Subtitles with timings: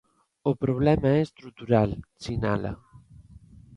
[0.49, 1.89] O problema é estrutural,
[2.23, 2.73] sinala.